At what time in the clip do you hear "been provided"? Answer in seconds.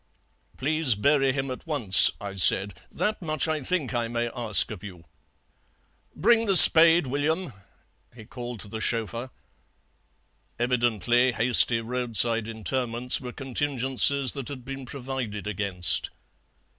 14.65-15.45